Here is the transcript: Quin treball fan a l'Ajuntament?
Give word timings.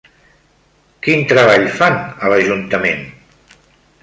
Quin 1.07 1.21
treball 1.33 1.67
fan 1.75 2.01
a 2.01 2.33
l'Ajuntament? 2.35 3.07